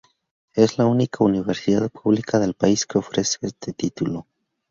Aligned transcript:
Es 0.55 0.79
la 0.79 0.87
única 0.87 1.23
universidad 1.23 1.91
pública 1.91 2.39
del 2.39 2.55
país 2.55 2.87
que 2.87 2.97
ofrece 2.97 3.37
este 3.43 3.71
título. 3.71 4.25